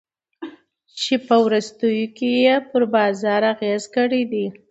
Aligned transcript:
چي 0.99 1.13
په 1.25 1.35
وروستیو 1.45 2.07
کي 2.17 2.29
ئې 2.41 2.55
پر 2.69 2.81
بازار 2.95 3.41
اغېز 3.53 3.83
کړی 3.95 4.21
دی. 4.31 4.45